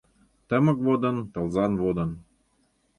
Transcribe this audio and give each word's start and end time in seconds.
Тымык 0.47 0.77
водын, 0.85 1.17
тылзан 1.33 1.71
водын 1.81 2.11